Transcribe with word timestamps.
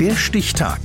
Der 0.00 0.14
Stichtag. 0.14 0.78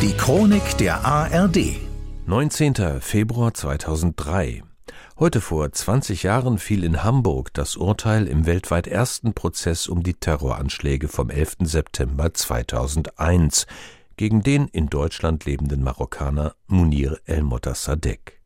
Die 0.00 0.16
Chronik 0.16 0.78
der 0.78 1.04
ARD. 1.04 1.76
19. 2.24 3.02
Februar 3.02 3.52
2003. 3.52 4.62
Heute 5.18 5.42
vor 5.42 5.70
20 5.70 6.22
Jahren 6.22 6.56
fiel 6.56 6.82
in 6.82 7.04
Hamburg 7.04 7.52
das 7.52 7.76
Urteil 7.76 8.26
im 8.26 8.46
weltweit 8.46 8.86
ersten 8.86 9.34
Prozess 9.34 9.86
um 9.86 10.02
die 10.02 10.14
Terroranschläge 10.14 11.08
vom 11.08 11.28
11. 11.28 11.56
September 11.60 12.32
2001 12.32 13.66
gegen 14.16 14.42
den 14.42 14.68
in 14.68 14.86
Deutschland 14.86 15.44
lebenden 15.44 15.82
Marokkaner 15.82 16.54
Munir 16.66 17.20
el-Motassadegh. 17.26 18.40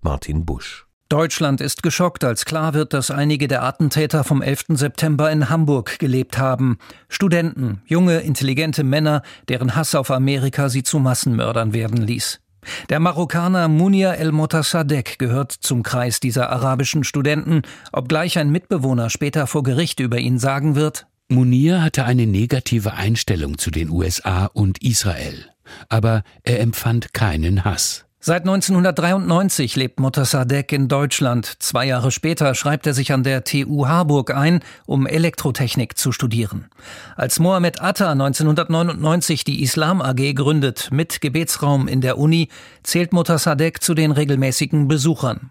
Martin 0.00 0.44
Busch 0.44 0.88
Deutschland 1.14 1.60
ist 1.60 1.84
geschockt, 1.84 2.24
als 2.24 2.44
klar 2.44 2.74
wird, 2.74 2.92
dass 2.92 3.12
einige 3.12 3.46
der 3.46 3.62
Attentäter 3.62 4.24
vom 4.24 4.42
11. 4.42 4.64
September 4.70 5.30
in 5.30 5.48
Hamburg 5.48 6.00
gelebt 6.00 6.38
haben. 6.38 6.76
Studenten, 7.08 7.82
junge, 7.86 8.18
intelligente 8.18 8.82
Männer, 8.82 9.22
deren 9.48 9.76
Hass 9.76 9.94
auf 9.94 10.10
Amerika 10.10 10.68
sie 10.68 10.82
zu 10.82 10.98
Massenmördern 10.98 11.72
werden 11.72 11.98
ließ. 11.98 12.40
Der 12.88 12.98
Marokkaner 12.98 13.68
Munir 13.68 14.14
el-Motassadegh 14.14 15.14
gehört 15.18 15.52
zum 15.52 15.84
Kreis 15.84 16.18
dieser 16.18 16.50
arabischen 16.50 17.04
Studenten, 17.04 17.62
obgleich 17.92 18.36
ein 18.36 18.50
Mitbewohner 18.50 19.08
später 19.08 19.46
vor 19.46 19.62
Gericht 19.62 20.00
über 20.00 20.18
ihn 20.18 20.40
sagen 20.40 20.74
wird, 20.74 21.06
Munir 21.28 21.80
hatte 21.80 22.06
eine 22.06 22.26
negative 22.26 22.94
Einstellung 22.94 23.58
zu 23.58 23.70
den 23.70 23.88
USA 23.88 24.46
und 24.46 24.82
Israel, 24.82 25.48
aber 25.88 26.24
er 26.42 26.58
empfand 26.58 27.14
keinen 27.14 27.64
Hass. 27.64 28.04
Seit 28.26 28.44
1993 28.44 29.76
lebt 29.76 30.00
Motassadegh 30.00 30.74
in 30.74 30.88
Deutschland. 30.88 31.56
Zwei 31.58 31.84
Jahre 31.84 32.10
später 32.10 32.54
schreibt 32.54 32.86
er 32.86 32.94
sich 32.94 33.12
an 33.12 33.22
der 33.22 33.44
TU 33.44 33.86
Harburg 33.86 34.34
ein, 34.34 34.60
um 34.86 35.06
Elektrotechnik 35.06 35.98
zu 35.98 36.10
studieren. 36.10 36.70
Als 37.16 37.38
Mohammed 37.38 37.82
Atta 37.82 38.12
1999 38.12 39.44
die 39.44 39.62
Islam 39.62 40.00
AG 40.00 40.32
gründet, 40.32 40.88
mit 40.90 41.20
Gebetsraum 41.20 41.86
in 41.86 42.00
der 42.00 42.16
Uni, 42.16 42.48
zählt 42.82 43.12
Motassadegh 43.12 43.80
zu 43.82 43.92
den 43.92 44.10
regelmäßigen 44.10 44.88
Besuchern. 44.88 45.50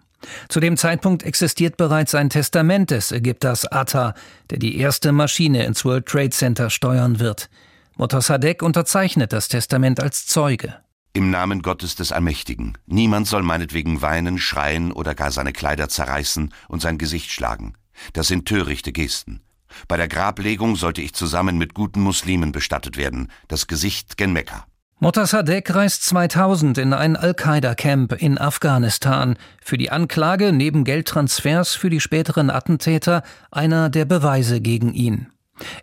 Zu 0.50 0.60
dem 0.60 0.76
Zeitpunkt 0.76 1.22
existiert 1.22 1.78
bereits 1.78 2.16
ein 2.16 2.32
Testament 2.32 2.90
des 2.90 3.12
Ägypters 3.12 3.68
Atta, 3.68 4.16
der 4.50 4.58
die 4.58 4.80
erste 4.80 5.12
Maschine 5.12 5.64
ins 5.66 5.86
World 5.86 6.08
Trade 6.08 6.32
Center 6.32 6.72
steuern 6.72 7.20
wird. 7.20 7.52
Motassadegh 7.98 8.66
unterzeichnet 8.66 9.32
das 9.32 9.48
Testament 9.48 10.00
als 10.00 10.26
Zeuge. 10.26 10.74
Im 11.16 11.30
Namen 11.30 11.62
Gottes 11.62 11.96
des 11.96 12.12
Allmächtigen. 12.12 12.76
Niemand 12.88 13.28
soll 13.28 13.44
meinetwegen 13.44 14.02
weinen, 14.02 14.40
schreien 14.40 14.92
oder 14.92 15.14
gar 15.14 15.30
seine 15.30 15.54
Kleider 15.54 15.88
zerreißen 15.88 16.52
und 16.68 16.82
sein 16.82 16.98
Gesicht 16.98 17.32
schlagen. 17.32 17.76
Das 18.14 18.28
sind 18.28 18.48
törichte 18.48 18.92
Gesten. 18.92 19.42
Bei 19.88 19.96
der 19.96 20.08
Grablegung 20.08 20.76
sollte 20.76 21.04
ich 21.04 21.14
zusammen 21.14 21.60
mit 21.60 21.76
guten 21.76 22.02
Muslimen 22.02 22.52
bestattet 22.52 22.98
werden. 22.98 23.30
Das 23.48 23.68
Gesicht 23.68 24.18
gen 24.18 24.34
Mekka. 24.34 24.66
Motassadegh 25.00 25.72
reist 25.72 26.04
2000 26.06 26.80
in 26.80 26.94
ein 26.94 27.16
Al-Qaida-Camp 27.16 28.14
in 28.14 28.40
Afghanistan. 28.40 29.36
Für 29.62 29.78
die 29.78 29.92
Anklage 29.92 30.52
neben 30.52 30.84
Geldtransfers 30.84 31.76
für 31.76 31.92
die 31.92 32.00
späteren 32.00 32.50
Attentäter 32.50 33.22
einer 33.52 33.90
der 33.92 34.06
Beweise 34.06 34.62
gegen 34.62 34.94
ihn. 34.94 35.33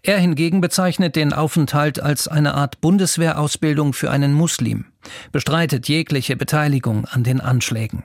Er 0.02 0.18
hingegen 0.18 0.60
bezeichnet 0.60 1.16
den 1.16 1.32
Aufenthalt 1.32 2.00
als 2.00 2.28
eine 2.28 2.54
Art 2.54 2.80
Bundeswehrausbildung 2.80 3.92
für 3.92 4.10
einen 4.10 4.32
Muslim, 4.32 4.86
bestreitet 5.32 5.88
jegliche 5.88 6.36
Beteiligung 6.36 7.04
an 7.06 7.24
den 7.24 7.40
Anschlägen. 7.40 8.04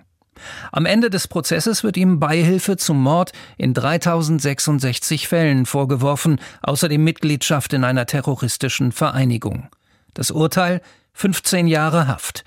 Am 0.71 0.85
Ende 0.85 1.09
des 1.09 1.27
Prozesses 1.27 1.83
wird 1.83 1.97
ihm 1.97 2.19
Beihilfe 2.19 2.77
zum 2.77 3.01
Mord 3.01 3.31
in 3.57 3.73
3066 3.73 5.27
Fällen 5.27 5.65
vorgeworfen, 5.65 6.39
außerdem 6.61 7.03
Mitgliedschaft 7.03 7.73
in 7.73 7.83
einer 7.83 8.05
terroristischen 8.05 8.91
Vereinigung. 8.91 9.69
Das 10.13 10.31
Urteil 10.31 10.81
15 11.13 11.67
Jahre 11.67 12.07
Haft. 12.07 12.43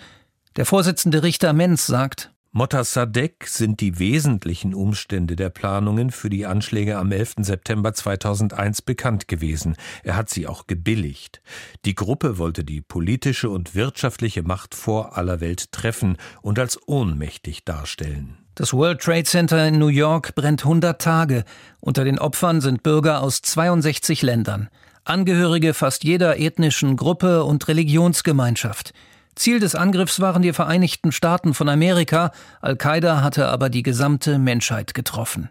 Der 0.57 0.67
Vorsitzende 0.67 1.23
Richter 1.23 1.53
Menz 1.53 1.87
sagt, 1.87 2.31
Motassadegh 2.59 3.47
sind 3.47 3.81
die 3.81 4.01
wesentlichen 4.01 4.75
Umstände 4.75 5.37
der 5.37 5.49
Planungen 5.49 6.11
für 6.11 6.29
die 6.29 6.45
Anschläge 6.45 6.99
am 6.99 7.13
11. 7.13 7.35
September 7.43 7.95
2001 7.95 8.83
bekannt 8.83 9.29
gewesen. 9.29 9.77
Er 10.03 10.17
hat 10.17 10.29
sie 10.29 10.49
auch 10.49 10.67
gebilligt. 10.67 11.41
Die 11.85 11.95
Gruppe 11.95 12.37
wollte 12.37 12.65
die 12.65 12.81
politische 12.81 13.49
und 13.49 13.77
wirtschaftliche 13.77 14.43
Macht 14.43 14.75
vor 14.75 15.17
aller 15.17 15.41
Welt 15.41 15.71
treffen 15.71 16.17
und 16.43 16.59
als 16.59 16.81
ohnmächtig 16.89 17.65
darstellen. 17.65 18.39
Das 18.57 18.73
World 18.73 19.03
Trade 19.03 19.23
Center 19.23 19.69
in 19.69 19.79
New 19.79 19.87
York 19.87 20.35
brennt 20.35 20.65
100 20.65 21.01
Tage. 21.01 21.45
Unter 21.79 22.03
den 22.03 22.19
Opfern 22.19 22.61
sind 22.61 22.83
Bürger 22.83 23.23
aus 23.23 23.41
62 23.41 24.23
Ländern. 24.23 24.69
Angehörige 25.05 25.75
fast 25.75 26.03
jeder 26.03 26.41
ethnischen 26.41 26.97
Gruppe 26.97 27.45
und 27.45 27.69
Religionsgemeinschaft. 27.69 28.95
Ziel 29.39 29.61
des 29.61 29.75
Angriffs 29.75 30.21
waren 30.21 30.43
die 30.43 30.53
Vereinigten 30.53 31.13
Staaten 31.13 31.55
von 31.55 31.69
Amerika, 31.69 32.33
Al-Qaida 32.61 33.23
hatte 33.23 33.47
aber 33.47 33.71
die 33.71 33.85
gesamte 33.85 34.39
Menschheit 34.39 34.95
getroffen. 34.95 35.49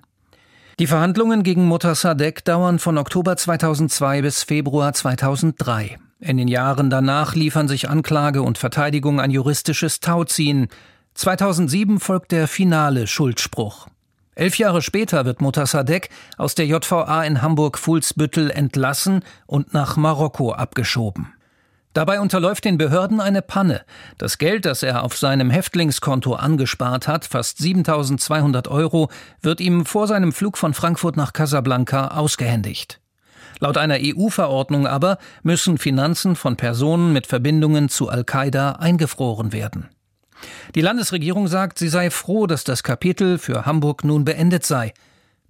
Die 0.79 0.87
Verhandlungen 0.87 1.41
gegen 1.41 1.65
Motassadegh 1.65 2.43
dauern 2.43 2.79
von 2.79 2.97
Oktober 2.97 3.37
2002 3.37 4.21
bis 4.21 4.43
Februar 4.43 4.93
2003. 4.93 5.97
In 6.19 6.37
den 6.37 6.47
Jahren 6.47 6.89
danach 6.89 7.33
liefern 7.33 7.67
sich 7.67 7.89
Anklage 7.89 8.41
und 8.41 8.57
Verteidigung 8.57 9.19
ein 9.19 9.31
juristisches 9.31 10.01
Tauziehen. 10.01 10.67
2007 11.13 11.99
folgt 11.99 12.31
der 12.31 12.47
finale 12.47 13.07
Schuldspruch. 13.07 13.87
Elf 14.35 14.57
Jahre 14.57 14.81
später 14.83 15.25
wird 15.25 15.41
Motassadegh 15.41 16.09
aus 16.37 16.53
der 16.53 16.67
JVA 16.67 17.23
in 17.23 17.41
Hamburg-Fuhlsbüttel 17.41 18.51
entlassen 18.51 19.23
und 19.47 19.73
nach 19.73 19.95
Marokko 19.95 20.51
abgeschoben. 20.51 21.33
Dabei 21.97 22.19
unterläuft 22.19 22.63
den 22.63 22.77
Behörden 22.77 23.19
eine 23.19 23.41
Panne. 23.41 23.81
Das 24.19 24.37
Geld, 24.37 24.65
das 24.65 24.83
er 24.83 25.03
auf 25.03 25.17
seinem 25.17 25.49
Häftlingskonto 25.49 26.35
angespart 26.35 27.07
hat, 27.07 27.25
fast 27.25 27.57
7200 27.57 28.67
Euro, 28.67 29.09
wird 29.41 29.59
ihm 29.59 29.83
vor 29.83 30.05
seinem 30.05 30.31
Flug 30.31 30.59
von 30.59 30.75
Frankfurt 30.75 31.17
nach 31.17 31.33
Casablanca 31.33 32.09
ausgehändigt. 32.09 33.01
Laut 33.59 33.77
einer 33.77 33.97
EU-Verordnung 33.99 34.85
aber 34.85 35.17
müssen 35.41 35.79
Finanzen 35.79 36.35
von 36.35 36.55
Personen 36.55 37.13
mit 37.13 37.25
Verbindungen 37.25 37.89
zu 37.89 38.09
Al-Qaida 38.09 38.73
eingefroren 38.73 39.51
werden. 39.51 39.89
Die 40.75 40.81
Landesregierung 40.81 41.47
sagt, 41.47 41.79
sie 41.79 41.89
sei 41.89 42.11
froh, 42.11 42.45
dass 42.45 42.63
das 42.63 42.83
Kapitel 42.83 43.39
für 43.39 43.65
Hamburg 43.65 44.03
nun 44.03 44.23
beendet 44.23 44.67
sei. 44.67 44.93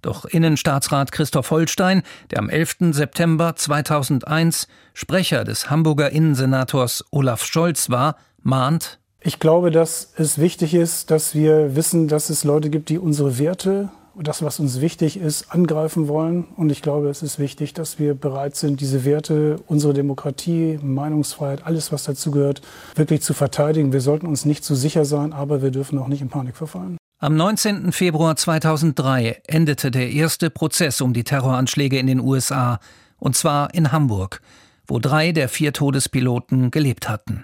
Doch 0.02 0.24
Innenstaatsrat 0.24 1.12
Christoph 1.12 1.50
Holstein, 1.50 2.02
der 2.30 2.38
am 2.38 2.48
11. 2.48 2.92
September 2.92 3.56
2001 3.56 4.68
Sprecher 4.94 5.44
des 5.44 5.70
Hamburger 5.70 6.10
Innensenators 6.10 7.04
Olaf 7.10 7.44
Scholz 7.44 7.90
war, 7.90 8.16
mahnt, 8.42 8.98
ich 9.20 9.40
glaube, 9.40 9.72
dass 9.72 10.12
es 10.16 10.38
wichtig 10.38 10.74
ist, 10.74 11.10
dass 11.10 11.34
wir 11.34 11.74
wissen, 11.74 12.06
dass 12.06 12.30
es 12.30 12.44
Leute 12.44 12.70
gibt, 12.70 12.88
die 12.88 12.98
unsere 12.98 13.38
Werte 13.38 13.90
das, 14.20 14.42
was 14.42 14.58
uns 14.58 14.80
wichtig 14.80 15.16
ist, 15.16 15.52
angreifen 15.52 16.08
wollen. 16.08 16.44
Und 16.56 16.70
ich 16.70 16.82
glaube, 16.82 17.08
es 17.08 17.22
ist 17.22 17.38
wichtig, 17.38 17.72
dass 17.74 17.98
wir 17.98 18.14
bereit 18.14 18.56
sind, 18.56 18.80
diese 18.80 19.04
Werte, 19.04 19.60
unsere 19.66 19.94
Demokratie, 19.94 20.78
Meinungsfreiheit, 20.82 21.64
alles, 21.64 21.92
was 21.92 22.04
dazugehört, 22.04 22.62
wirklich 22.94 23.22
zu 23.22 23.34
verteidigen. 23.34 23.92
Wir 23.92 24.00
sollten 24.00 24.26
uns 24.26 24.44
nicht 24.44 24.64
zu 24.64 24.74
sicher 24.74 25.04
sein, 25.04 25.32
aber 25.32 25.62
wir 25.62 25.70
dürfen 25.70 25.98
auch 25.98 26.08
nicht 26.08 26.22
in 26.22 26.28
Panik 26.28 26.56
verfallen. 26.56 26.96
Am 27.20 27.34
19. 27.34 27.90
Februar 27.90 28.36
2003 28.36 29.42
endete 29.48 29.90
der 29.90 30.08
erste 30.12 30.50
Prozess 30.50 31.00
um 31.00 31.12
die 31.12 31.24
Terroranschläge 31.24 31.98
in 31.98 32.06
den 32.06 32.20
USA, 32.20 32.78
und 33.18 33.36
zwar 33.36 33.74
in 33.74 33.90
Hamburg, 33.90 34.40
wo 34.86 35.00
drei 35.00 35.32
der 35.32 35.48
vier 35.48 35.72
Todespiloten 35.72 36.70
gelebt 36.70 37.08
hatten. 37.08 37.42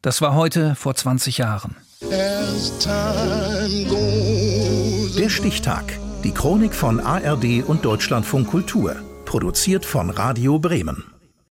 Das 0.00 0.20
war 0.20 0.34
heute 0.34 0.76
vor 0.76 0.94
20 0.94 1.38
Jahren. 1.38 1.74
Der 5.18 5.28
Stichtag. 5.28 5.98
Die 6.22 6.30
Chronik 6.30 6.72
von 6.72 7.00
ARD 7.00 7.64
und 7.66 7.84
Deutschlandfunk 7.84 8.46
Kultur. 8.46 8.94
Produziert 9.24 9.84
von 9.84 10.08
Radio 10.10 10.60
Bremen. 10.60 11.13